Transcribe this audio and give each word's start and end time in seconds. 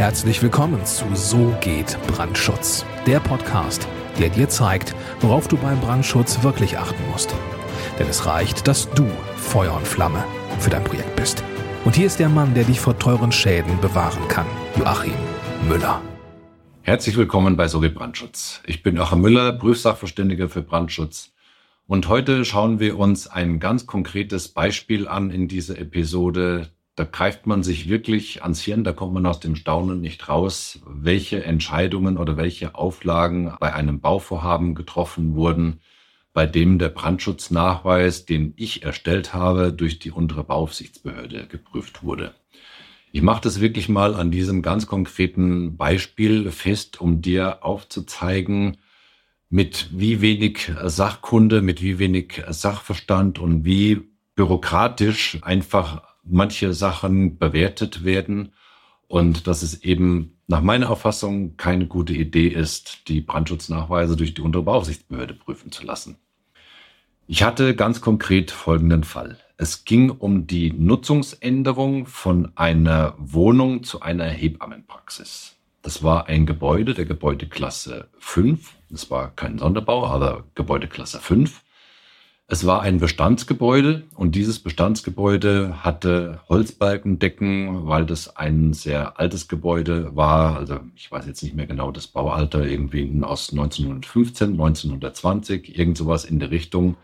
Herzlich 0.00 0.42
willkommen 0.42 0.82
zu 0.86 1.04
So 1.14 1.54
geht 1.60 1.98
Brandschutz, 2.06 2.86
der 3.06 3.20
Podcast, 3.20 3.86
der 4.18 4.30
dir 4.30 4.48
zeigt, 4.48 4.94
worauf 5.20 5.46
du 5.46 5.58
beim 5.58 5.78
Brandschutz 5.78 6.42
wirklich 6.42 6.78
achten 6.78 7.06
musst. 7.10 7.34
Denn 7.98 8.08
es 8.08 8.24
reicht, 8.24 8.66
dass 8.66 8.88
du 8.92 9.06
Feuer 9.36 9.74
und 9.74 9.86
Flamme 9.86 10.24
für 10.58 10.70
dein 10.70 10.84
Projekt 10.84 11.14
bist. 11.16 11.44
Und 11.84 11.96
hier 11.96 12.06
ist 12.06 12.18
der 12.18 12.30
Mann, 12.30 12.54
der 12.54 12.64
dich 12.64 12.80
vor 12.80 12.98
teuren 12.98 13.30
Schäden 13.30 13.78
bewahren 13.82 14.26
kann, 14.28 14.46
Joachim 14.78 15.12
Müller. 15.68 16.00
Herzlich 16.80 17.18
willkommen 17.18 17.58
bei 17.58 17.68
So 17.68 17.80
geht 17.80 17.94
Brandschutz. 17.94 18.62
Ich 18.64 18.82
bin 18.82 18.96
Joachim 18.96 19.20
Müller, 19.20 19.52
Prüfsachverständiger 19.52 20.48
für 20.48 20.62
Brandschutz. 20.62 21.34
Und 21.86 22.08
heute 22.08 22.46
schauen 22.46 22.80
wir 22.80 22.98
uns 22.98 23.26
ein 23.26 23.60
ganz 23.60 23.84
konkretes 23.84 24.48
Beispiel 24.48 25.06
an 25.06 25.30
in 25.30 25.46
dieser 25.46 25.78
Episode, 25.78 26.70
da 26.96 27.04
greift 27.04 27.46
man 27.46 27.62
sich 27.62 27.88
wirklich 27.88 28.42
ans 28.42 28.60
Hirn, 28.62 28.84
da 28.84 28.92
kommt 28.92 29.14
man 29.14 29.26
aus 29.26 29.40
dem 29.40 29.56
Staunen 29.56 30.00
nicht 30.00 30.28
raus, 30.28 30.80
welche 30.86 31.44
Entscheidungen 31.44 32.18
oder 32.18 32.36
welche 32.36 32.74
Auflagen 32.74 33.54
bei 33.60 33.72
einem 33.72 34.00
Bauvorhaben 34.00 34.74
getroffen 34.74 35.34
wurden, 35.34 35.80
bei 36.32 36.46
dem 36.46 36.78
der 36.78 36.90
Brandschutznachweis, 36.90 38.26
den 38.26 38.52
ich 38.56 38.82
erstellt 38.82 39.34
habe, 39.34 39.72
durch 39.72 39.98
die 39.98 40.10
untere 40.10 40.44
Bauaufsichtsbehörde 40.44 41.46
geprüft 41.46 42.02
wurde. 42.02 42.34
Ich 43.12 43.22
mache 43.22 43.42
das 43.42 43.60
wirklich 43.60 43.88
mal 43.88 44.14
an 44.14 44.30
diesem 44.30 44.62
ganz 44.62 44.86
konkreten 44.86 45.76
Beispiel 45.76 46.52
fest, 46.52 47.00
um 47.00 47.20
dir 47.20 47.64
aufzuzeigen, 47.64 48.76
mit 49.48 49.88
wie 49.92 50.20
wenig 50.20 50.70
Sachkunde, 50.84 51.60
mit 51.60 51.82
wie 51.82 51.98
wenig 51.98 52.42
Sachverstand 52.48 53.40
und 53.40 53.64
wie 53.64 54.02
bürokratisch 54.36 55.38
einfach 55.42 56.09
manche 56.30 56.72
Sachen 56.72 57.38
bewertet 57.38 58.04
werden 58.04 58.52
und 59.06 59.46
dass 59.46 59.62
es 59.62 59.82
eben 59.82 60.38
nach 60.46 60.60
meiner 60.60 60.90
Auffassung 60.90 61.56
keine 61.56 61.86
gute 61.86 62.12
Idee 62.12 62.48
ist, 62.48 63.08
die 63.08 63.20
Brandschutznachweise 63.20 64.16
durch 64.16 64.34
die 64.34 64.40
untere 64.40 64.62
Beaufsichtsbehörde 64.62 65.34
prüfen 65.34 65.72
zu 65.72 65.84
lassen. 65.84 66.16
Ich 67.26 67.42
hatte 67.42 67.76
ganz 67.76 68.00
konkret 68.00 68.50
folgenden 68.50 69.04
Fall. 69.04 69.38
Es 69.56 69.84
ging 69.84 70.10
um 70.10 70.46
die 70.46 70.72
Nutzungsänderung 70.72 72.06
von 72.06 72.50
einer 72.56 73.14
Wohnung 73.18 73.84
zu 73.84 74.00
einer 74.00 74.24
Hebammenpraxis. 74.24 75.56
Das 75.82 76.02
war 76.02 76.26
ein 76.26 76.46
Gebäude 76.46 76.94
der 76.94 77.04
Gebäudeklasse 77.04 78.08
5. 78.18 78.74
Das 78.90 79.10
war 79.10 79.30
kein 79.30 79.58
Sonderbau, 79.58 80.06
aber 80.06 80.44
Gebäudeklasse 80.54 81.20
5. 81.20 81.62
Es 82.52 82.66
war 82.66 82.82
ein 82.82 82.98
Bestandsgebäude 82.98 84.02
und 84.16 84.34
dieses 84.34 84.58
Bestandsgebäude 84.58 85.84
hatte 85.84 86.40
Holzbalkendecken, 86.48 87.86
weil 87.86 88.04
das 88.04 88.36
ein 88.36 88.72
sehr 88.72 89.20
altes 89.20 89.46
Gebäude 89.46 90.16
war. 90.16 90.56
Also 90.56 90.80
ich 90.96 91.12
weiß 91.12 91.28
jetzt 91.28 91.44
nicht 91.44 91.54
mehr 91.54 91.68
genau 91.68 91.92
das 91.92 92.08
Baualter, 92.08 92.66
irgendwie 92.66 93.08
aus 93.22 93.52
1915, 93.52 94.50
1920, 94.50 95.78
irgend 95.78 95.96
sowas 95.96 96.24
in 96.24 96.40
der 96.40 96.50
Richtung. 96.50 96.96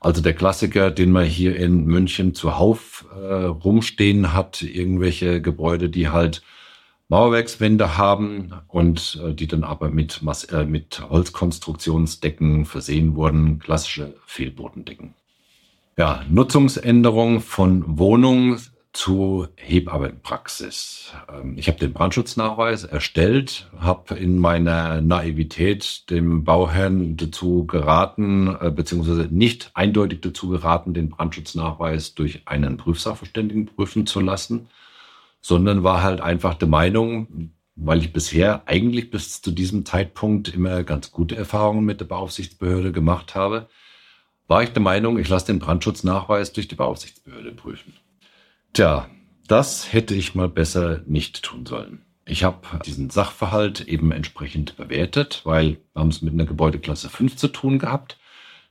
Also 0.00 0.20
der 0.20 0.34
Klassiker, 0.34 0.90
den 0.90 1.12
man 1.12 1.26
hier 1.26 1.54
in 1.54 1.84
München 1.84 2.34
zuhauf 2.34 3.06
äh, 3.14 3.44
rumstehen 3.44 4.32
hat, 4.32 4.62
irgendwelche 4.62 5.40
Gebäude, 5.40 5.90
die 5.90 6.08
halt 6.08 6.42
Mauerwerkswände 7.08 7.96
haben 7.96 8.52
und 8.68 9.20
äh, 9.24 9.32
die 9.32 9.46
dann 9.46 9.64
aber 9.64 9.90
mit, 9.90 10.22
Mas 10.22 10.44
äh, 10.44 10.64
mit 10.64 11.02
Holzkonstruktionsdecken 11.08 12.66
versehen 12.66 13.16
wurden, 13.16 13.58
klassische 13.58 14.14
Fehlbodendecken. 14.26 15.14
Ja, 15.96 16.22
Nutzungsänderung 16.28 17.40
von 17.40 17.98
Wohnung 17.98 18.58
zu 18.92 19.48
Hebammenpraxis. 19.56 21.14
Ähm, 21.32 21.54
ich 21.56 21.68
habe 21.68 21.78
den 21.78 21.94
Brandschutznachweis 21.94 22.84
erstellt, 22.84 23.70
habe 23.78 24.14
in 24.16 24.38
meiner 24.38 25.00
Naivität 25.00 26.10
dem 26.10 26.44
Bauherrn 26.44 27.16
dazu 27.16 27.66
geraten, 27.66 28.54
äh, 28.60 28.70
beziehungsweise 28.70 29.28
nicht 29.30 29.70
eindeutig 29.72 30.20
dazu 30.20 30.50
geraten, 30.50 30.92
den 30.92 31.08
Brandschutznachweis 31.08 32.14
durch 32.14 32.42
einen 32.44 32.76
Prüfsachverständigen 32.76 33.64
prüfen 33.64 34.06
zu 34.06 34.20
lassen 34.20 34.68
sondern 35.48 35.82
war 35.82 36.02
halt 36.02 36.20
einfach 36.20 36.52
der 36.52 36.68
Meinung, 36.68 37.52
weil 37.74 38.00
ich 38.00 38.12
bisher 38.12 38.68
eigentlich 38.68 39.10
bis 39.10 39.40
zu 39.40 39.50
diesem 39.50 39.86
Zeitpunkt 39.86 40.48
immer 40.48 40.84
ganz 40.84 41.10
gute 41.10 41.36
Erfahrungen 41.36 41.86
mit 41.86 42.00
der 42.00 42.04
Beaufsichtsbehörde 42.04 42.92
gemacht 42.92 43.34
habe, 43.34 43.66
war 44.46 44.62
ich 44.62 44.74
der 44.74 44.82
Meinung, 44.82 45.18
ich 45.18 45.28
lasse 45.28 45.46
den 45.46 45.58
Brandschutznachweis 45.58 46.52
durch 46.52 46.68
die 46.68 46.74
Beaufsichtsbehörde 46.74 47.52
prüfen. 47.52 47.94
Tja, 48.74 49.08
das 49.46 49.90
hätte 49.90 50.14
ich 50.14 50.34
mal 50.34 50.50
besser 50.50 51.00
nicht 51.06 51.42
tun 51.42 51.64
sollen. 51.64 52.02
Ich 52.26 52.44
habe 52.44 52.58
diesen 52.84 53.08
Sachverhalt 53.08 53.88
eben 53.88 54.12
entsprechend 54.12 54.76
bewertet, 54.76 55.40
weil 55.44 55.78
wir 55.94 56.02
haben 56.02 56.08
es 56.08 56.20
mit 56.20 56.34
einer 56.34 56.44
Gebäudeklasse 56.44 57.08
5 57.08 57.36
zu 57.36 57.48
tun 57.48 57.78
gehabt. 57.78 58.18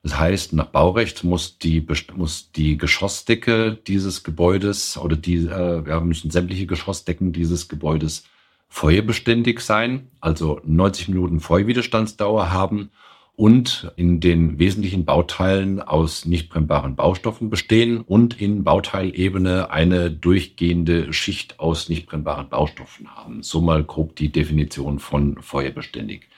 Das 0.07 0.17
heißt, 0.17 0.53
nach 0.53 0.67
Baurecht 0.67 1.25
muss 1.25 1.57
die, 1.57 1.85
muss 2.15 2.49
die 2.53 2.77
Geschossdecke 2.77 3.77
dieses 3.87 4.23
Gebäudes 4.23 4.97
oder 4.97 5.17
die, 5.17 5.35
äh, 5.35 5.83
ja, 5.85 5.99
müssen 5.99 6.31
sämtliche 6.31 6.65
Geschossdecken 6.65 7.33
dieses 7.33 7.67
Gebäudes 7.67 8.23
feuerbeständig 8.69 9.59
sein, 9.59 10.07
also 10.21 10.61
90 10.63 11.09
Minuten 11.09 11.41
Feuerwiderstandsdauer 11.41 12.51
haben 12.51 12.89
und 13.35 13.91
in 13.97 14.21
den 14.21 14.59
wesentlichen 14.59 15.03
Bauteilen 15.03 15.81
aus 15.81 16.23
nicht 16.23 16.47
brennbaren 16.47 16.95
Baustoffen 16.95 17.49
bestehen 17.49 17.99
und 17.99 18.39
in 18.39 18.63
Bauteilebene 18.63 19.71
eine 19.71 20.09
durchgehende 20.09 21.11
Schicht 21.11 21.59
aus 21.59 21.89
nicht 21.89 22.07
brennbaren 22.07 22.47
Baustoffen 22.47 23.13
haben. 23.13 23.43
So 23.43 23.59
mal 23.59 23.83
grob 23.83 24.15
die 24.15 24.31
Definition 24.31 24.99
von 24.99 25.41
feuerbeständig. 25.41 26.29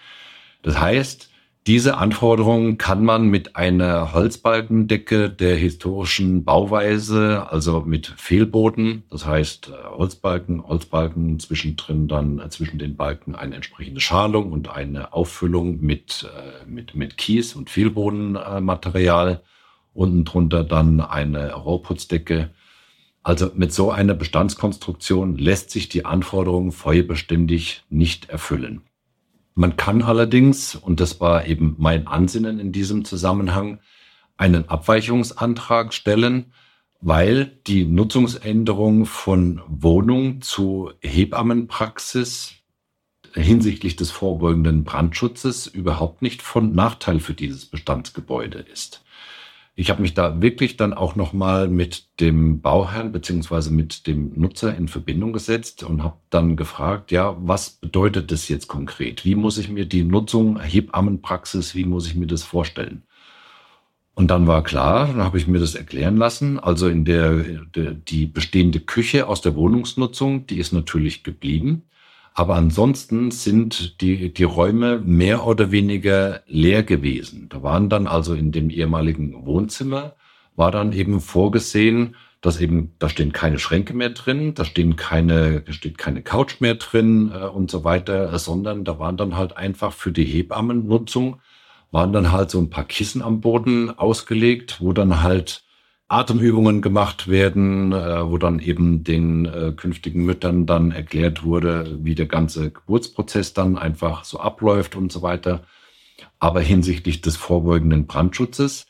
Das 0.63 0.79
heißt, 0.79 1.29
diese 1.69 1.99
Anforderungen 1.99 2.79
kann 2.79 3.05
man 3.05 3.27
mit 3.27 3.55
einer 3.55 4.11
Holzbalkendecke 4.11 5.29
der 5.29 5.55
historischen 5.55 6.43
Bauweise, 6.43 7.45
also 7.51 7.81
mit 7.81 8.07
Fehlboden, 8.07 9.03
das 9.11 9.27
heißt 9.27 9.69
äh, 9.69 9.87
Holzbalken, 9.95 10.67
Holzbalken, 10.67 11.39
zwischendrin 11.39 12.07
dann 12.07 12.39
äh, 12.39 12.49
zwischen 12.49 12.79
den 12.79 12.95
Balken 12.95 13.35
eine 13.35 13.53
entsprechende 13.53 14.01
Schalung 14.01 14.51
und 14.51 14.67
eine 14.67 15.13
Auffüllung 15.13 15.79
mit, 15.79 16.27
äh, 16.35 16.67
mit, 16.67 16.95
mit 16.95 17.17
Kies 17.17 17.53
und 17.53 17.69
Fehlbodenmaterial, 17.69 19.43
unten 19.93 20.25
drunter 20.25 20.63
dann 20.63 21.01
eine 21.01 21.53
Rohrputzdecke. 21.53 22.49
Also 23.21 23.51
mit 23.53 23.71
so 23.73 23.91
einer 23.91 24.15
Bestandskonstruktion 24.15 25.37
lässt 25.37 25.69
sich 25.69 25.87
die 25.87 26.03
Anforderung 26.03 26.71
feuerbeständig 26.71 27.83
nicht 27.91 28.27
erfüllen. 28.27 28.88
Man 29.59 29.75
kann 29.75 30.03
allerdings, 30.03 30.73
und 30.73 31.01
das 31.01 31.19
war 31.19 31.45
eben 31.45 31.75
mein 31.77 32.07
Ansinnen 32.07 32.61
in 32.61 32.71
diesem 32.71 33.03
Zusammenhang, 33.03 33.81
einen 34.37 34.69
Abweichungsantrag 34.69 35.93
stellen, 35.93 36.53
weil 37.01 37.59
die 37.67 37.83
Nutzungsänderung 37.83 39.05
von 39.05 39.61
Wohnung 39.67 40.41
zu 40.41 40.93
Hebammenpraxis 41.01 42.53
hinsichtlich 43.33 43.97
des 43.97 44.11
vorbeugenden 44.11 44.85
Brandschutzes 44.85 45.67
überhaupt 45.67 46.21
nicht 46.21 46.41
von 46.41 46.73
Nachteil 46.73 47.19
für 47.19 47.33
dieses 47.33 47.65
Bestandsgebäude 47.65 48.59
ist. 48.59 49.03
Ich 49.75 49.89
habe 49.89 50.01
mich 50.01 50.13
da 50.13 50.41
wirklich 50.41 50.75
dann 50.75 50.93
auch 50.93 51.15
nochmal 51.15 51.69
mit 51.69 52.19
dem 52.19 52.59
Bauherrn 52.61 53.11
beziehungsweise 53.11 53.71
mit 53.71 54.07
dem 54.07 54.33
Nutzer 54.35 54.75
in 54.75 54.89
Verbindung 54.89 55.31
gesetzt 55.31 55.83
und 55.83 56.03
habe 56.03 56.17
dann 56.29 56.57
gefragt, 56.57 57.11
ja, 57.11 57.37
was 57.39 57.69
bedeutet 57.69 58.31
das 58.31 58.49
jetzt 58.49 58.67
konkret? 58.67 59.23
Wie 59.23 59.35
muss 59.35 59.57
ich 59.57 59.69
mir 59.69 59.85
die 59.85 60.03
Nutzung 60.03 60.59
Hebammenpraxis, 60.59 61.75
wie 61.75 61.85
muss 61.85 62.07
ich 62.07 62.15
mir 62.15 62.27
das 62.27 62.43
vorstellen? 62.43 63.03
Und 64.19 64.27
dann 64.27 64.47
war 64.47 64.65
klar, 64.65 65.07
dann 65.07 65.23
habe 65.23 65.37
ich 65.37 65.47
mir 65.47 65.59
das 65.59 65.75
erklären 65.75 66.17
lassen. 66.17 66.59
Also 66.59 66.89
in 66.89 67.05
der, 67.05 67.37
der 67.73 67.93
die 67.93 68.25
bestehende 68.25 68.81
Küche 68.81 69.27
aus 69.27 69.39
der 69.39 69.55
Wohnungsnutzung, 69.55 70.45
die 70.45 70.57
ist 70.57 70.73
natürlich 70.73 71.23
geblieben. 71.23 71.83
Aber 72.33 72.55
ansonsten 72.55 73.31
sind 73.31 74.01
die, 74.01 74.33
die 74.33 74.43
Räume 74.43 74.99
mehr 74.99 75.45
oder 75.45 75.71
weniger 75.71 76.41
leer 76.47 76.83
gewesen. 76.83 77.49
Da 77.49 77.63
waren 77.63 77.89
dann 77.89 78.07
also 78.07 78.33
in 78.33 78.51
dem 78.51 78.69
ehemaligen 78.69 79.45
Wohnzimmer, 79.45 80.15
war 80.55 80.71
dann 80.71 80.93
eben 80.93 81.21
vorgesehen, 81.21 82.15
dass 82.41 82.61
eben, 82.61 82.93
da 82.99 83.09
stehen 83.09 83.33
keine 83.33 83.59
Schränke 83.59 83.93
mehr 83.93 84.11
drin, 84.11 84.53
da 84.53 84.63
stehen 84.63 84.95
keine, 84.95 85.61
da 85.61 85.73
steht 85.73 85.97
keine 85.97 86.21
Couch 86.21 86.61
mehr 86.61 86.75
drin 86.75 87.31
äh, 87.33 87.45
und 87.45 87.69
so 87.69 87.83
weiter, 87.83 88.37
sondern 88.39 88.85
da 88.85 88.99
waren 88.99 89.17
dann 89.17 89.35
halt 89.35 89.57
einfach 89.57 89.91
für 89.91 90.11
die 90.11 90.23
Hebammennutzung, 90.23 91.41
waren 91.91 92.13
dann 92.13 92.31
halt 92.31 92.49
so 92.49 92.59
ein 92.59 92.69
paar 92.69 92.85
Kissen 92.85 93.21
am 93.21 93.41
Boden 93.41 93.89
ausgelegt, 93.97 94.77
wo 94.79 94.93
dann 94.93 95.21
halt 95.21 95.63
Atemübungen 96.09 96.81
gemacht 96.81 97.27
werden, 97.27 97.93
äh, 97.93 98.29
wo 98.29 98.37
dann 98.37 98.59
eben 98.59 99.03
den 99.03 99.45
äh, 99.45 99.73
künftigen 99.75 100.25
Müttern 100.25 100.65
dann 100.65 100.91
erklärt 100.91 101.43
wurde, 101.43 101.99
wie 102.01 102.15
der 102.15 102.25
ganze 102.25 102.71
Geburtsprozess 102.71 103.53
dann 103.53 103.77
einfach 103.77 104.23
so 104.23 104.39
abläuft 104.39 104.95
und 104.95 105.11
so 105.11 105.21
weiter. 105.21 105.61
Aber 106.39 106.61
hinsichtlich 106.61 107.21
des 107.21 107.37
vorbeugenden 107.37 108.07
Brandschutzes 108.07 108.87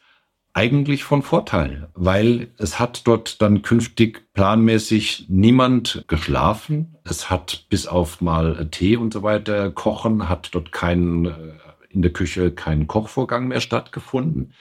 eigentlich 0.54 1.04
von 1.04 1.22
Vorteil, 1.22 1.90
weil 1.94 2.52
es 2.58 2.80
hat 2.80 3.06
dort 3.06 3.42
dann 3.42 3.62
künftig 3.62 4.34
planmäßig 4.34 5.26
niemand 5.30 6.04
geschlafen. 6.08 6.96
Es 7.04 7.30
hat 7.30 7.66
bis 7.70 7.86
auf 7.86 8.22
mal 8.22 8.68
Tee 8.72 8.96
und 8.98 9.14
so 9.14 9.24
weiter 9.24 9.72
kochen, 9.72 10.28
hat 10.28 10.50
dort 10.54 10.72
kein, 10.72 11.26
äh, 11.26 11.32
in 11.90 12.02
der 12.02 12.12
Küche 12.12 12.52
kein 12.52 12.88
Kochvorgang 12.88 13.48
mehr 13.50 13.62
stattgefunden. 13.62 14.54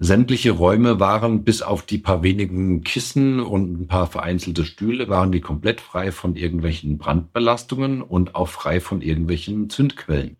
Sämtliche 0.00 0.52
Räume 0.52 1.00
waren 1.00 1.42
bis 1.42 1.60
auf 1.60 1.82
die 1.82 1.98
paar 1.98 2.22
wenigen 2.22 2.84
Kissen 2.84 3.40
und 3.40 3.80
ein 3.80 3.86
paar 3.88 4.06
vereinzelte 4.06 4.64
Stühle 4.64 5.08
waren 5.08 5.32
die 5.32 5.40
komplett 5.40 5.80
frei 5.80 6.12
von 6.12 6.36
irgendwelchen 6.36 6.98
Brandbelastungen 6.98 8.02
und 8.02 8.36
auch 8.36 8.46
frei 8.46 8.80
von 8.80 9.02
irgendwelchen 9.02 9.70
Zündquellen. 9.70 10.36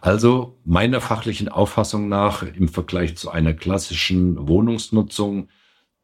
Also 0.00 0.58
meiner 0.64 1.02
fachlichen 1.02 1.50
Auffassung 1.50 2.08
nach 2.08 2.42
im 2.42 2.68
Vergleich 2.68 3.16
zu 3.16 3.30
einer 3.30 3.52
klassischen 3.52 4.48
Wohnungsnutzung 4.48 5.48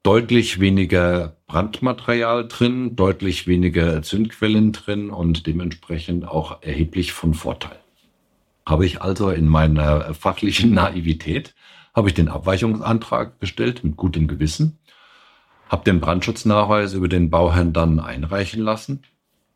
deutlich 0.02 0.60
weniger 0.60 1.36
Brandmaterial 1.46 2.48
drin, 2.48 2.96
deutlich 2.96 3.46
weniger 3.46 4.02
Zündquellen 4.02 4.72
drin 4.72 5.08
und 5.08 5.46
dementsprechend 5.46 6.28
auch 6.28 6.62
erheblich 6.62 7.12
von 7.12 7.32
Vorteil. 7.32 7.78
Habe 8.66 8.84
ich 8.84 9.00
also 9.00 9.30
in 9.30 9.48
meiner 9.48 10.12
fachlichen 10.12 10.72
Naivität 10.74 11.54
habe 11.94 12.08
ich 12.08 12.14
den 12.14 12.28
Abweichungsantrag 12.28 13.40
gestellt 13.40 13.84
mit 13.84 13.96
gutem 13.96 14.28
Gewissen, 14.28 14.78
habe 15.68 15.84
den 15.84 16.00
Brandschutznachweis 16.00 16.94
über 16.94 17.08
den 17.08 17.30
Bauherrn 17.30 17.72
dann 17.72 18.00
einreichen 18.00 18.62
lassen 18.62 19.02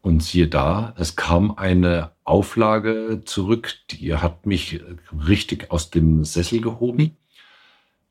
und 0.00 0.22
siehe 0.22 0.48
da, 0.48 0.94
es 0.98 1.16
kam 1.16 1.52
eine 1.56 2.10
Auflage 2.24 3.22
zurück, 3.24 3.74
die 3.90 4.14
hat 4.14 4.46
mich 4.46 4.80
richtig 5.26 5.70
aus 5.70 5.90
dem 5.90 6.24
Sessel 6.24 6.60
gehoben. 6.60 7.16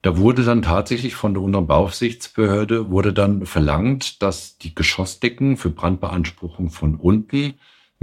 Da 0.01 0.17
wurde 0.17 0.43
dann 0.43 0.61
tatsächlich 0.63 1.15
von 1.15 1.33
der 1.33 1.43
Unterbauaufsichtsbehörde 1.43 2.89
wurde 2.89 3.13
dann 3.13 3.45
verlangt, 3.45 4.21
dass 4.21 4.57
die 4.57 4.75
Geschossdecken 4.75 5.55
für 5.55 5.69
Brandbeanspruchung 5.69 6.71
von 6.71 6.95
unten 6.95 7.53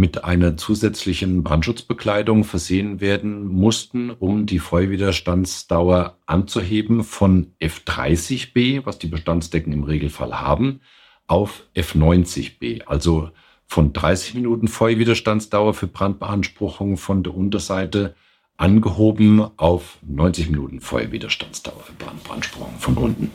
mit 0.01 0.25
einer 0.25 0.57
zusätzlichen 0.57 1.45
Brandschutzbekleidung 1.45 2.45
versehen 2.45 3.03
werden 3.03 3.47
mussten, 3.47 4.11
um 4.11 4.47
die 4.47 4.59
Feuerwiderstandsdauer 4.59 6.17
anzuheben 6.25 7.05
von 7.05 7.53
F30B, 7.61 8.87
was 8.87 8.99
die 8.99 9.09
Bestandsdecken 9.09 9.75
im 9.75 9.85
Regelfall 9.85 10.41
haben, 10.41 10.81
auf 11.27 11.65
F90B. 11.77 12.85
Also 12.87 13.31
von 13.67 13.93
30 13.93 14.35
Minuten 14.35 14.69
Feuerwiderstandsdauer 14.69 15.75
für 15.75 15.87
Brandbeanspruchung 15.87 16.97
von 16.97 17.23
der 17.23 17.35
Unterseite 17.35 18.15
angehoben 18.57 19.47
auf 19.59 19.99
90 20.03 20.51
Minuten 20.51 20.81
Feuerwiderstandsdauer 20.81 21.83
für 21.85 21.93
Brandbeanspruchung 21.93 22.79
von 22.79 22.97
unten. 22.97 23.31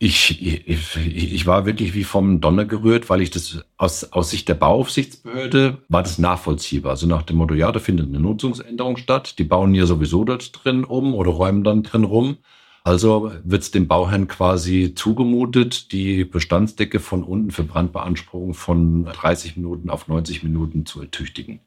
Ich, 0.00 0.40
ich, 0.40 0.96
ich 0.96 1.46
war 1.46 1.66
wirklich 1.66 1.92
wie 1.94 2.04
vom 2.04 2.40
Donner 2.40 2.64
gerührt, 2.64 3.10
weil 3.10 3.20
ich 3.20 3.30
das 3.30 3.64
aus, 3.76 4.12
aus 4.12 4.30
Sicht 4.30 4.48
der 4.48 4.54
Bauaufsichtsbehörde 4.54 5.78
war 5.88 6.04
das 6.04 6.18
nachvollziehbar. 6.18 6.92
Also 6.92 7.08
nach 7.08 7.22
dem 7.22 7.36
Motto, 7.36 7.54
ja, 7.54 7.72
da 7.72 7.80
findet 7.80 8.08
eine 8.08 8.20
Nutzungsänderung 8.20 8.96
statt. 8.96 9.40
Die 9.40 9.44
bauen 9.44 9.74
ja 9.74 9.86
sowieso 9.86 10.22
dort 10.24 10.52
drin 10.64 10.84
um 10.84 11.14
oder 11.14 11.32
räumen 11.32 11.64
dann 11.64 11.82
drin 11.82 12.04
rum. 12.04 12.36
Also 12.84 13.32
wird 13.42 13.62
es 13.62 13.72
dem 13.72 13.88
Bauherrn 13.88 14.28
quasi 14.28 14.94
zugemutet, 14.94 15.90
die 15.90 16.24
Bestandsdecke 16.24 17.00
von 17.00 17.24
unten 17.24 17.50
für 17.50 17.64
Brandbeanspruchung 17.64 18.54
von 18.54 19.04
30 19.04 19.56
Minuten 19.56 19.90
auf 19.90 20.06
90 20.06 20.44
Minuten 20.44 20.86
zu 20.86 21.00
ertüchtigen. 21.00 21.60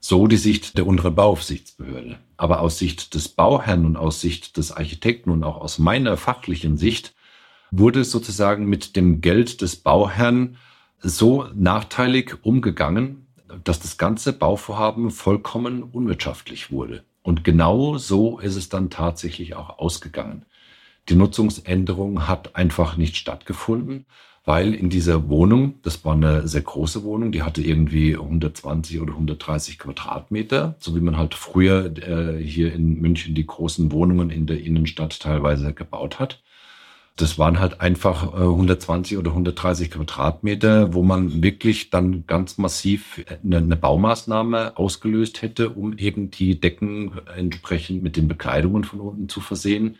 So 0.00 0.26
die 0.26 0.36
Sicht 0.36 0.76
der 0.76 0.86
unteren 0.86 1.14
Bauaufsichtsbehörde. 1.14 2.18
Aber 2.36 2.60
aus 2.60 2.78
Sicht 2.78 3.14
des 3.14 3.28
Bauherrn 3.28 3.86
und 3.86 3.96
aus 3.96 4.20
Sicht 4.20 4.58
des 4.58 4.70
Architekten 4.70 5.30
und 5.30 5.44
auch 5.44 5.56
aus 5.56 5.78
meiner 5.78 6.18
fachlichen 6.18 6.76
Sicht 6.76 7.14
wurde 7.78 8.04
sozusagen 8.04 8.66
mit 8.66 8.96
dem 8.96 9.20
Geld 9.20 9.60
des 9.60 9.76
Bauherrn 9.76 10.56
so 11.00 11.46
nachteilig 11.54 12.36
umgegangen, 12.42 13.26
dass 13.62 13.80
das 13.80 13.98
ganze 13.98 14.32
Bauvorhaben 14.32 15.10
vollkommen 15.10 15.82
unwirtschaftlich 15.82 16.70
wurde. 16.70 17.04
Und 17.22 17.44
genau 17.44 17.98
so 17.98 18.38
ist 18.38 18.56
es 18.56 18.68
dann 18.68 18.90
tatsächlich 18.90 19.54
auch 19.54 19.78
ausgegangen. 19.78 20.44
Die 21.08 21.14
Nutzungsänderung 21.14 22.26
hat 22.26 22.56
einfach 22.56 22.96
nicht 22.96 23.16
stattgefunden, 23.16 24.06
weil 24.44 24.74
in 24.74 24.90
dieser 24.90 25.28
Wohnung, 25.28 25.74
das 25.82 26.04
war 26.04 26.14
eine 26.14 26.46
sehr 26.46 26.60
große 26.60 27.02
Wohnung, 27.02 27.32
die 27.32 27.42
hatte 27.42 27.62
irgendwie 27.62 28.14
120 28.14 29.00
oder 29.00 29.12
130 29.14 29.78
Quadratmeter, 29.78 30.76
so 30.78 30.94
wie 30.94 31.00
man 31.00 31.16
halt 31.16 31.34
früher 31.34 31.96
äh, 31.96 32.42
hier 32.42 32.72
in 32.74 33.00
München 33.00 33.34
die 33.34 33.46
großen 33.46 33.90
Wohnungen 33.90 34.30
in 34.30 34.46
der 34.46 34.62
Innenstadt 34.62 35.18
teilweise 35.20 35.72
gebaut 35.72 36.18
hat. 36.18 36.42
Das 37.16 37.38
waren 37.38 37.60
halt 37.60 37.80
einfach 37.80 38.34
äh, 38.34 38.42
120 38.42 39.18
oder 39.18 39.30
130 39.30 39.92
Quadratmeter, 39.92 40.94
wo 40.94 41.02
man 41.04 41.44
wirklich 41.44 41.90
dann 41.90 42.26
ganz 42.26 42.58
massiv 42.58 43.24
eine, 43.44 43.58
eine, 43.58 43.76
Baumaßnahme 43.76 44.76
ausgelöst 44.76 45.40
hätte, 45.40 45.70
um 45.70 45.96
eben 45.96 46.32
die 46.32 46.58
Decken 46.58 47.12
entsprechend 47.36 48.02
mit 48.02 48.16
den 48.16 48.26
Bekleidungen 48.26 48.82
von 48.82 49.00
unten 49.00 49.28
zu 49.28 49.40
versehen, 49.40 49.96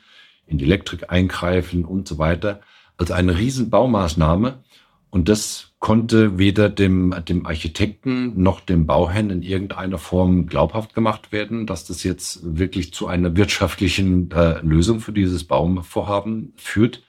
in 0.47 0.59
die 0.59 0.65
Elektrik 0.65 1.11
eingreifen 1.11 1.85
und 1.85 2.09
so 2.09 2.19
weiter. 2.19 2.61
Also 2.97 3.15
eine 3.15 3.39
riesen 3.39 3.71
Baumaßnahme. 3.71 4.65
Und 5.11 5.29
das 5.29 5.71
konnte 5.79 6.39
weder 6.39 6.69
dem, 6.69 7.15
dem 7.29 7.47
Architekten 7.47 8.43
noch 8.43 8.59
dem 8.59 8.85
Bauherrn 8.85 9.31
in 9.31 9.43
irgendeiner 9.43 9.99
Form 9.99 10.47
glaubhaft 10.47 10.93
gemacht 10.93 11.31
werden, 11.31 11.69
dass 11.69 11.85
das 11.87 12.03
jetzt 12.03 12.41
wirklich 12.43 12.93
zu 12.93 13.07
einer 13.07 13.37
wirtschaftlichen 13.37 14.29
äh, 14.33 14.59
Lösung 14.63 14.99
für 14.99 15.13
dieses 15.13 15.45
Bauvorhaben 15.45 16.53
führt. 16.57 17.04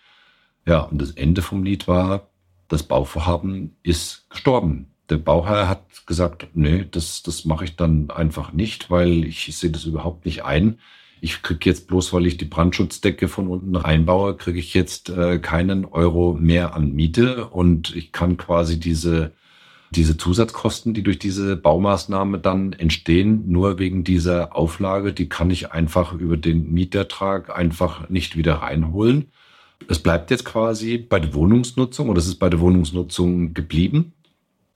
Ja, 0.65 0.81
und 0.81 1.01
das 1.01 1.11
Ende 1.11 1.41
vom 1.41 1.63
Lied 1.63 1.87
war, 1.87 2.29
das 2.67 2.83
Bauvorhaben 2.83 3.77
ist 3.83 4.29
gestorben. 4.29 4.87
Der 5.09 5.17
Bauherr 5.17 5.69
hat 5.69 6.07
gesagt, 6.07 6.47
nee, 6.53 6.85
das, 6.89 7.21
das 7.21 7.45
mache 7.45 7.65
ich 7.65 7.75
dann 7.75 8.09
einfach 8.09 8.53
nicht, 8.53 8.89
weil 8.89 9.23
ich 9.25 9.55
sehe 9.55 9.69
das 9.69 9.85
überhaupt 9.85 10.25
nicht 10.25 10.43
ein. 10.43 10.79
Ich 11.21 11.43
kriege 11.43 11.69
jetzt 11.69 11.87
bloß, 11.87 12.11
weil 12.13 12.25
ich 12.25 12.37
die 12.37 12.45
Brandschutzdecke 12.45 13.27
von 13.27 13.47
unten 13.47 13.75
reinbaue, 13.75 14.35
kriege 14.35 14.59
ich 14.59 14.73
jetzt 14.73 15.09
äh, 15.09 15.39
keinen 15.39 15.85
Euro 15.85 16.33
mehr 16.33 16.73
an 16.73 16.93
Miete 16.93 17.47
und 17.47 17.95
ich 17.95 18.11
kann 18.11 18.37
quasi 18.37 18.79
diese 18.79 19.33
diese 19.91 20.17
Zusatzkosten, 20.17 20.93
die 20.93 21.03
durch 21.03 21.19
diese 21.19 21.55
Baumaßnahme 21.55 22.39
dann 22.39 22.73
entstehen, 22.73 23.43
nur 23.47 23.79
wegen 23.79 24.03
dieser 24.03 24.55
Auflage, 24.55 25.13
die 25.13 25.29
kann 25.29 25.49
ich 25.51 25.71
einfach 25.71 26.13
über 26.13 26.37
den 26.37 26.71
Mietertrag 26.73 27.55
einfach 27.55 28.09
nicht 28.09 28.35
wieder 28.35 28.55
reinholen. 28.55 29.31
Es 29.87 29.99
bleibt 29.99 30.31
jetzt 30.31 30.45
quasi 30.45 30.97
bei 30.97 31.19
der 31.19 31.33
Wohnungsnutzung 31.33 32.09
oder 32.09 32.19
es 32.19 32.27
ist 32.27 32.39
bei 32.39 32.49
der 32.49 32.59
Wohnungsnutzung 32.59 33.53
geblieben, 33.53 34.13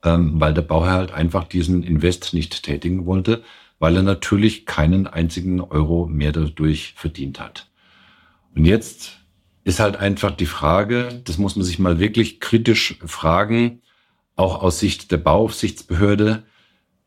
ähm, 0.04 0.40
weil 0.40 0.54
der 0.54 0.62
Bauherr 0.62 0.92
halt 0.92 1.12
einfach 1.12 1.44
diesen 1.44 1.82
Invest 1.82 2.32
nicht 2.34 2.62
tätigen 2.62 3.06
wollte, 3.06 3.42
weil 3.78 3.96
er 3.96 4.02
natürlich 4.02 4.66
keinen 4.66 5.06
einzigen 5.06 5.60
Euro 5.60 6.06
mehr 6.06 6.32
dadurch 6.32 6.94
verdient 6.96 7.40
hat. 7.40 7.68
Und 8.54 8.64
jetzt 8.64 9.18
ist 9.64 9.80
halt 9.80 9.96
einfach 9.96 10.32
die 10.32 10.46
Frage, 10.46 11.20
das 11.24 11.38
muss 11.38 11.56
man 11.56 11.64
sich 11.64 11.78
mal 11.78 11.98
wirklich 11.98 12.40
kritisch 12.40 12.98
fragen, 13.04 13.82
auch 14.36 14.62
aus 14.62 14.80
Sicht 14.80 15.12
der 15.12 15.18
Bauaufsichtsbehörde, 15.18 16.44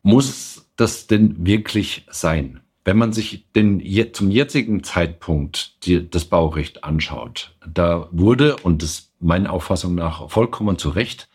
muss 0.02 0.66
das 0.76 1.06
denn 1.06 1.46
wirklich 1.46 2.06
sein? 2.10 2.60
Wenn 2.84 2.98
man 2.98 3.14
sich 3.14 3.46
den 3.52 3.80
zum 4.12 4.30
jetzigen 4.30 4.84
Zeitpunkt 4.84 5.86
die, 5.86 6.08
das 6.08 6.26
Baurecht 6.26 6.84
anschaut, 6.84 7.56
da 7.66 8.08
wurde, 8.12 8.56
und 8.56 8.82
das 8.82 9.12
meiner 9.20 9.52
Auffassung 9.52 9.94
nach 9.94 10.28
vollkommen 10.30 10.76
zu 10.76 10.90
Recht, 10.90 11.28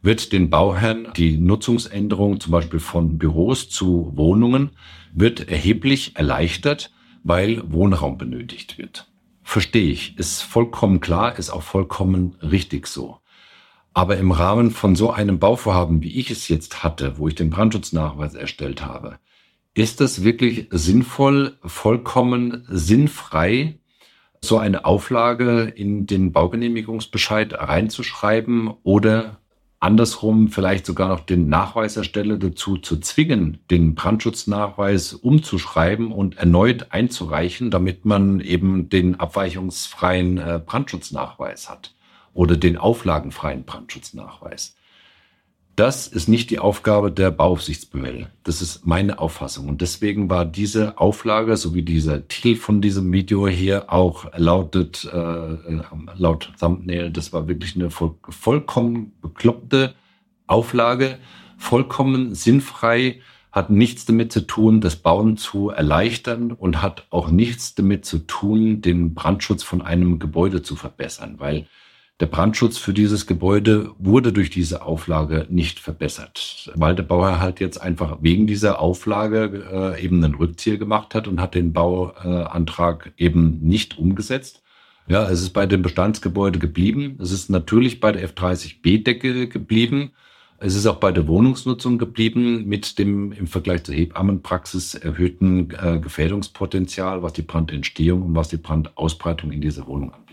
wird 0.00 0.32
den 0.32 0.50
Bauherren 0.50 1.08
die 1.16 1.36
Nutzungsänderung 1.36 2.40
zum 2.40 2.52
Beispiel 2.52 2.80
von 2.80 3.18
Büros 3.18 3.68
zu 3.68 4.12
Wohnungen 4.14 4.70
wird 5.12 5.48
erheblich 5.48 6.16
erleichtert, 6.16 6.90
weil 7.22 7.62
Wohnraum 7.70 8.18
benötigt 8.18 8.78
wird. 8.78 9.06
Verstehe 9.42 9.90
ich, 9.90 10.18
ist 10.18 10.42
vollkommen 10.42 11.00
klar, 11.00 11.38
ist 11.38 11.50
auch 11.50 11.62
vollkommen 11.62 12.36
richtig 12.42 12.86
so. 12.86 13.18
Aber 13.92 14.16
im 14.16 14.32
Rahmen 14.32 14.70
von 14.70 14.96
so 14.96 15.10
einem 15.10 15.38
Bauvorhaben, 15.38 16.02
wie 16.02 16.18
ich 16.18 16.30
es 16.30 16.48
jetzt 16.48 16.82
hatte, 16.82 17.18
wo 17.18 17.28
ich 17.28 17.34
den 17.34 17.50
Brandschutznachweis 17.50 18.34
erstellt 18.34 18.84
habe, 18.84 19.18
ist 19.74 20.00
es 20.00 20.22
wirklich 20.22 20.68
sinnvoll, 20.70 21.58
vollkommen 21.64 22.64
sinnfrei, 22.68 23.78
so 24.40 24.58
eine 24.58 24.84
Auflage 24.84 25.72
in 25.74 26.06
den 26.06 26.32
Baugenehmigungsbescheid 26.32 27.54
reinzuschreiben 27.54 28.72
oder 28.82 29.38
andersrum 29.80 30.48
vielleicht 30.48 30.86
sogar 30.86 31.08
noch 31.08 31.20
den 31.20 31.48
Nachweisersteller 31.48 32.38
dazu 32.38 32.78
zu 32.78 33.00
zwingen, 33.00 33.58
den 33.70 33.94
Brandschutznachweis 33.94 35.12
umzuschreiben 35.12 36.12
und 36.12 36.36
erneut 36.36 36.92
einzureichen, 36.92 37.70
damit 37.70 38.04
man 38.04 38.40
eben 38.40 38.88
den 38.88 39.18
abweichungsfreien 39.18 40.38
äh, 40.38 40.60
Brandschutznachweis 40.64 41.68
hat 41.68 41.94
oder 42.32 42.56
den 42.56 42.78
auflagenfreien 42.78 43.64
Brandschutznachweis. 43.64 44.76
Das 45.76 46.06
ist 46.06 46.28
nicht 46.28 46.50
die 46.50 46.60
Aufgabe 46.60 47.10
der 47.10 47.32
Bauaufsichtsbehörde. 47.32 48.30
Das 48.44 48.62
ist 48.62 48.86
meine 48.86 49.18
Auffassung. 49.18 49.68
Und 49.68 49.80
deswegen 49.80 50.30
war 50.30 50.44
diese 50.44 50.98
Auflage, 50.98 51.56
so 51.56 51.74
wie 51.74 51.82
dieser 51.82 52.28
Titel 52.28 52.54
von 52.54 52.80
diesem 52.80 53.12
Video 53.12 53.48
hier 53.48 53.92
auch 53.92 54.26
lautet, 54.36 55.04
äh, 55.12 55.80
laut 56.16 56.52
Thumbnail, 56.60 57.10
das 57.10 57.32
war 57.32 57.48
wirklich 57.48 57.74
eine 57.74 57.90
voll, 57.90 58.14
vollkommen 58.28 59.12
bekloppte 59.20 59.94
Auflage, 60.46 61.18
vollkommen 61.56 62.36
sinnfrei, 62.36 63.20
hat 63.50 63.70
nichts 63.70 64.04
damit 64.04 64.32
zu 64.32 64.46
tun, 64.46 64.80
das 64.80 64.96
Bauen 64.96 65.36
zu 65.36 65.70
erleichtern 65.70 66.52
und 66.52 66.82
hat 66.82 67.06
auch 67.10 67.30
nichts 67.30 67.74
damit 67.74 68.04
zu 68.04 68.18
tun, 68.18 68.80
den 68.80 69.14
Brandschutz 69.14 69.64
von 69.64 69.82
einem 69.82 70.20
Gebäude 70.20 70.62
zu 70.62 70.76
verbessern, 70.76 71.36
weil 71.38 71.66
der 72.20 72.26
Brandschutz 72.26 72.78
für 72.78 72.92
dieses 72.92 73.26
Gebäude 73.26 73.90
wurde 73.98 74.32
durch 74.32 74.48
diese 74.48 74.82
Auflage 74.82 75.46
nicht 75.50 75.80
verbessert, 75.80 76.70
weil 76.76 76.94
der 76.94 77.02
Bauherr 77.02 77.40
halt 77.40 77.58
jetzt 77.58 77.80
einfach 77.80 78.18
wegen 78.20 78.46
dieser 78.46 78.78
Auflage 78.80 79.94
äh, 79.96 80.04
eben 80.04 80.22
einen 80.22 80.36
Rückzieher 80.36 80.78
gemacht 80.78 81.14
hat 81.14 81.26
und 81.26 81.40
hat 81.40 81.56
den 81.56 81.72
Bauantrag 81.72 83.12
äh, 83.18 83.24
eben 83.24 83.58
nicht 83.62 83.98
umgesetzt. 83.98 84.62
Ja, 85.08 85.28
es 85.28 85.42
ist 85.42 85.50
bei 85.50 85.66
dem 85.66 85.82
Bestandsgebäude 85.82 86.60
geblieben. 86.60 87.18
Es 87.20 87.32
ist 87.32 87.50
natürlich 87.50 87.98
bei 88.00 88.12
der 88.12 88.28
F30B-Decke 88.28 89.48
geblieben. 89.48 90.12
Es 90.58 90.76
ist 90.76 90.86
auch 90.86 90.96
bei 90.96 91.10
der 91.10 91.26
Wohnungsnutzung 91.26 91.98
geblieben 91.98 92.64
mit 92.66 92.98
dem 93.00 93.32
im 93.32 93.48
Vergleich 93.48 93.82
zur 93.82 93.94
Hebammenpraxis 93.96 94.94
erhöhten 94.94 95.70
äh, 95.72 95.98
Gefährdungspotenzial, 95.98 97.24
was 97.24 97.32
die 97.32 97.42
Brandentstehung 97.42 98.22
und 98.22 98.34
was 98.36 98.48
die 98.48 98.56
Brandausbreitung 98.56 99.50
in 99.50 99.60
dieser 99.60 99.86
Wohnung 99.88 100.12
angeht. 100.14 100.24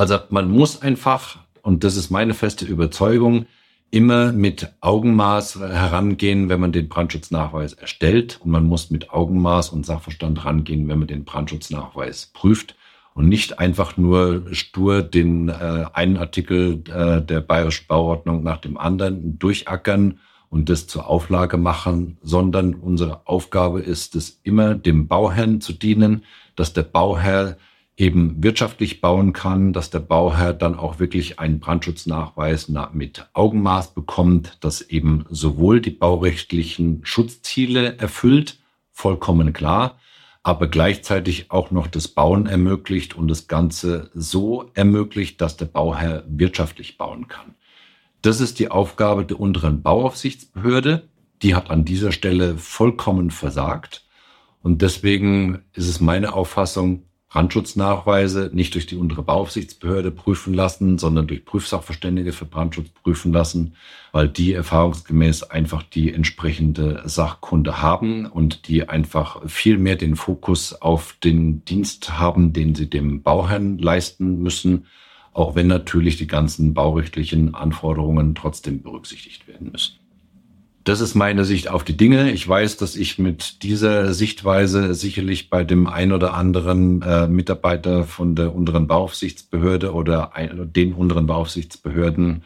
Also 0.00 0.18
man 0.30 0.50
muss 0.50 0.80
einfach, 0.80 1.40
und 1.60 1.84
das 1.84 1.98
ist 1.98 2.08
meine 2.08 2.32
feste 2.32 2.64
Überzeugung, 2.64 3.44
immer 3.90 4.32
mit 4.32 4.72
Augenmaß 4.80 5.60
herangehen, 5.60 6.48
wenn 6.48 6.58
man 6.58 6.72
den 6.72 6.88
Brandschutznachweis 6.88 7.74
erstellt. 7.74 8.40
Und 8.42 8.50
man 8.50 8.66
muss 8.66 8.88
mit 8.88 9.10
Augenmaß 9.10 9.68
und 9.68 9.84
Sachverstand 9.84 10.42
rangehen, 10.42 10.88
wenn 10.88 11.00
man 11.00 11.08
den 11.08 11.26
Brandschutznachweis 11.26 12.30
prüft. 12.32 12.76
Und 13.12 13.28
nicht 13.28 13.58
einfach 13.58 13.98
nur 13.98 14.46
stur 14.52 15.02
den 15.02 15.50
äh, 15.50 15.84
einen 15.92 16.16
Artikel 16.16 16.82
äh, 16.88 17.20
der 17.20 17.42
Bayerischen 17.42 17.86
Bauordnung 17.86 18.42
nach 18.42 18.56
dem 18.56 18.78
anderen 18.78 19.38
durchackern 19.38 20.18
und 20.48 20.70
das 20.70 20.86
zur 20.86 21.08
Auflage 21.08 21.58
machen, 21.58 22.16
sondern 22.22 22.72
unsere 22.72 23.26
Aufgabe 23.26 23.82
ist 23.82 24.16
es 24.16 24.40
immer, 24.44 24.74
dem 24.74 25.08
Bauherrn 25.08 25.60
zu 25.60 25.74
dienen, 25.74 26.24
dass 26.56 26.72
der 26.72 26.84
Bauherr 26.84 27.58
eben 28.00 28.42
wirtschaftlich 28.42 29.02
bauen 29.02 29.34
kann, 29.34 29.74
dass 29.74 29.90
der 29.90 29.98
Bauherr 29.98 30.54
dann 30.54 30.74
auch 30.74 30.98
wirklich 30.98 31.38
einen 31.38 31.60
Brandschutznachweis 31.60 32.70
mit 32.92 33.28
Augenmaß 33.34 33.92
bekommt, 33.92 34.56
dass 34.60 34.80
eben 34.80 35.26
sowohl 35.28 35.82
die 35.82 35.90
baurechtlichen 35.90 37.02
Schutzziele 37.04 37.98
erfüllt, 37.98 38.58
vollkommen 38.90 39.52
klar, 39.52 39.98
aber 40.42 40.68
gleichzeitig 40.68 41.50
auch 41.50 41.70
noch 41.70 41.88
das 41.88 42.08
Bauen 42.08 42.46
ermöglicht 42.46 43.14
und 43.16 43.28
das 43.28 43.48
Ganze 43.48 44.10
so 44.14 44.70
ermöglicht, 44.72 45.38
dass 45.42 45.58
der 45.58 45.66
Bauherr 45.66 46.24
wirtschaftlich 46.26 46.96
bauen 46.96 47.28
kann. 47.28 47.54
Das 48.22 48.40
ist 48.40 48.58
die 48.58 48.70
Aufgabe 48.70 49.26
der 49.26 49.38
unteren 49.38 49.82
Bauaufsichtsbehörde. 49.82 51.06
Die 51.42 51.54
hat 51.54 51.70
an 51.70 51.84
dieser 51.84 52.12
Stelle 52.12 52.56
vollkommen 52.56 53.30
versagt. 53.30 54.06
Und 54.62 54.80
deswegen 54.80 55.64
ist 55.74 55.88
es 55.88 56.00
meine 56.00 56.32
Auffassung, 56.32 57.04
Brandschutznachweise 57.30 58.50
nicht 58.52 58.74
durch 58.74 58.86
die 58.86 58.96
untere 58.96 59.22
Bauaufsichtsbehörde 59.22 60.10
prüfen 60.10 60.52
lassen, 60.52 60.98
sondern 60.98 61.28
durch 61.28 61.44
Prüfsachverständige 61.44 62.32
für 62.32 62.44
Brandschutz 62.44 62.88
prüfen 62.88 63.32
lassen, 63.32 63.76
weil 64.10 64.28
die 64.28 64.52
erfahrungsgemäß 64.52 65.44
einfach 65.44 65.84
die 65.84 66.12
entsprechende 66.12 67.02
Sachkunde 67.04 67.80
haben 67.80 68.26
und 68.26 68.66
die 68.66 68.88
einfach 68.88 69.48
viel 69.48 69.78
mehr 69.78 69.94
den 69.94 70.16
Fokus 70.16 70.74
auf 70.74 71.16
den 71.22 71.64
Dienst 71.64 72.18
haben, 72.18 72.52
den 72.52 72.74
sie 72.74 72.90
dem 72.90 73.22
Bauherrn 73.22 73.78
leisten 73.78 74.42
müssen, 74.42 74.86
auch 75.32 75.54
wenn 75.54 75.68
natürlich 75.68 76.16
die 76.16 76.26
ganzen 76.26 76.74
baurechtlichen 76.74 77.54
Anforderungen 77.54 78.34
trotzdem 78.34 78.82
berücksichtigt 78.82 79.46
werden 79.46 79.70
müssen. 79.70 80.00
Das 80.90 81.00
ist 81.00 81.14
meine 81.14 81.44
Sicht 81.44 81.68
auf 81.68 81.84
die 81.84 81.96
Dinge. 81.96 82.32
Ich 82.32 82.48
weiß, 82.48 82.76
dass 82.76 82.96
ich 82.96 83.16
mit 83.16 83.62
dieser 83.62 84.12
Sichtweise 84.12 84.92
sicherlich 84.92 85.48
bei 85.48 85.62
dem 85.62 85.86
ein 85.86 86.10
oder 86.10 86.34
anderen 86.34 87.00
äh, 87.02 87.28
Mitarbeiter 87.28 88.02
von 88.02 88.34
der 88.34 88.52
unteren 88.52 88.88
Bauaufsichtsbehörde 88.88 89.94
oder 89.94 90.34
ein, 90.34 90.72
den 90.72 90.94
unteren 90.94 91.28
Bauaufsichtsbehörden 91.28 92.42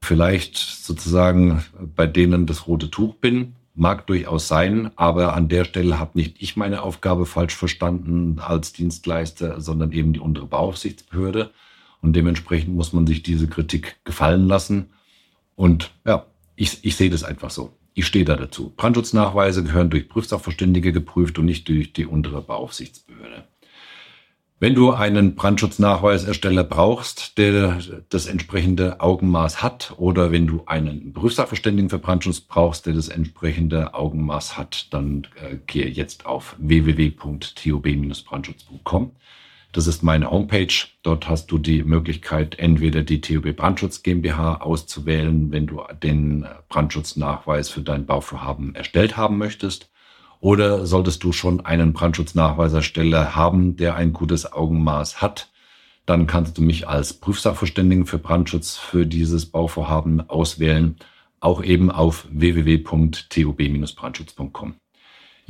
vielleicht 0.00 0.58
sozusagen 0.58 1.64
bei 1.96 2.06
denen 2.06 2.46
das 2.46 2.68
rote 2.68 2.88
Tuch 2.88 3.16
bin. 3.16 3.56
Mag 3.74 4.06
durchaus 4.06 4.46
sein, 4.46 4.92
aber 4.94 5.34
an 5.34 5.48
der 5.48 5.64
Stelle 5.64 5.98
habe 5.98 6.16
nicht 6.16 6.36
ich 6.38 6.56
meine 6.56 6.82
Aufgabe 6.82 7.26
falsch 7.26 7.56
verstanden 7.56 8.38
als 8.38 8.72
Dienstleister, 8.72 9.60
sondern 9.60 9.90
eben 9.90 10.12
die 10.12 10.20
untere 10.20 10.46
Bauaufsichtsbehörde. 10.46 11.50
Und 12.00 12.14
dementsprechend 12.14 12.76
muss 12.76 12.92
man 12.92 13.08
sich 13.08 13.24
diese 13.24 13.48
Kritik 13.48 13.96
gefallen 14.04 14.46
lassen. 14.46 14.90
Und 15.56 15.90
ja, 16.06 16.26
ich, 16.54 16.84
ich 16.84 16.94
sehe 16.94 17.10
das 17.10 17.24
einfach 17.24 17.50
so. 17.50 17.72
Ich 17.98 18.06
stehe 18.06 18.24
da 18.24 18.36
dazu. 18.36 18.72
Brandschutznachweise 18.76 19.64
gehören 19.64 19.90
durch 19.90 20.08
Prüfsachverständige 20.08 20.92
geprüft 20.92 21.36
und 21.40 21.46
nicht 21.46 21.68
durch 21.68 21.92
die 21.92 22.06
untere 22.06 22.42
Beaufsichtsbehörde. 22.42 23.42
Wenn 24.60 24.76
du 24.76 24.92
einen 24.92 25.34
Brandschutznachweisersteller 25.34 26.62
brauchst, 26.62 27.38
der 27.38 27.80
das 28.08 28.26
entsprechende 28.26 29.00
Augenmaß 29.00 29.64
hat, 29.64 29.94
oder 29.96 30.30
wenn 30.30 30.46
du 30.46 30.62
einen 30.66 31.12
Prüfsachverständigen 31.12 31.90
für 31.90 31.98
Brandschutz 31.98 32.40
brauchst, 32.40 32.86
der 32.86 32.94
das 32.94 33.08
entsprechende 33.08 33.94
Augenmaß 33.94 34.56
hat, 34.56 34.94
dann 34.94 35.26
äh, 35.34 35.56
gehe 35.66 35.88
jetzt 35.88 36.24
auf 36.24 36.54
www.tob-brandschutz.com. 36.58 39.10
Das 39.72 39.86
ist 39.86 40.02
meine 40.02 40.30
Homepage. 40.30 40.72
Dort 41.02 41.28
hast 41.28 41.50
du 41.50 41.58
die 41.58 41.84
Möglichkeit, 41.84 42.58
entweder 42.58 43.02
die 43.02 43.20
TUB 43.20 43.54
Brandschutz 43.54 44.02
GmbH 44.02 44.62
auszuwählen, 44.62 45.52
wenn 45.52 45.66
du 45.66 45.82
den 46.02 46.46
Brandschutznachweis 46.68 47.68
für 47.68 47.82
dein 47.82 48.06
Bauvorhaben 48.06 48.74
erstellt 48.74 49.18
haben 49.18 49.36
möchtest. 49.36 49.90
Oder 50.40 50.86
solltest 50.86 51.22
du 51.24 51.32
schon 51.32 51.66
einen 51.66 51.92
Brandschutznachweisersteller 51.92 53.34
haben, 53.34 53.76
der 53.76 53.96
ein 53.96 54.14
gutes 54.14 54.50
Augenmaß 54.50 55.20
hat, 55.20 55.50
dann 56.06 56.26
kannst 56.26 56.56
du 56.56 56.62
mich 56.62 56.88
als 56.88 57.12
Prüfsachverständigen 57.12 58.06
für 58.06 58.18
Brandschutz 58.18 58.78
für 58.78 59.04
dieses 59.04 59.44
Bauvorhaben 59.46 60.30
auswählen, 60.30 60.96
auch 61.40 61.62
eben 61.62 61.90
auf 61.90 62.26
www.tub-brandschutz.com. 62.30 64.76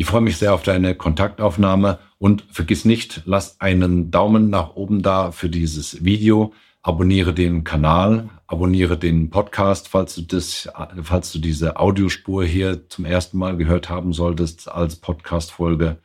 Ich 0.01 0.07
freue 0.07 0.21
mich 0.21 0.37
sehr 0.37 0.55
auf 0.55 0.63
deine 0.63 0.95
Kontaktaufnahme 0.95 1.99
und 2.19 2.45
vergiss 2.53 2.85
nicht, 2.85 3.23
lass 3.25 3.61
einen 3.61 4.13
Daumen 4.13 4.49
nach 4.49 4.77
oben 4.77 5.03
da 5.03 5.33
für 5.33 5.49
dieses 5.49 6.05
Video. 6.05 6.53
Abonniere 6.83 7.35
den 7.35 7.65
Kanal, 7.65 8.29
abonniere 8.47 8.97
den 8.97 9.29
Podcast, 9.29 9.89
falls 9.89 10.15
du 10.15 10.23
das, 10.23 10.71
falls 11.03 11.33
du 11.33 11.41
diese 11.41 11.81
Audiospur 11.81 12.45
hier 12.45 12.89
zum 12.89 13.07
ersten 13.07 13.39
Mal 13.39 13.57
gehört 13.57 13.91
haben 13.91 14.13
solltest 14.13 14.71
als 14.71 14.95
Podcast-Folge. 14.95 15.99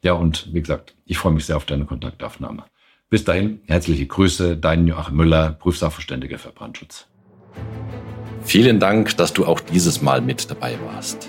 Ja, 0.00 0.14
und 0.14 0.48
wie 0.54 0.62
gesagt, 0.62 0.94
ich 1.04 1.18
freue 1.18 1.34
mich 1.34 1.44
sehr 1.44 1.58
auf 1.58 1.66
deine 1.66 1.84
Kontaktaufnahme. 1.84 2.64
Bis 3.10 3.24
dahin, 3.24 3.60
herzliche 3.66 4.06
Grüße, 4.06 4.56
dein 4.56 4.86
Joachim 4.86 5.16
Müller, 5.16 5.50
Prüfsachverständiger 5.50 6.38
für 6.38 6.48
Brandschutz. 6.48 7.08
Vielen 8.42 8.80
Dank, 8.80 9.18
dass 9.18 9.34
du 9.34 9.44
auch 9.44 9.60
dieses 9.60 10.00
Mal 10.00 10.22
mit 10.22 10.50
dabei 10.50 10.78
warst. 10.86 11.28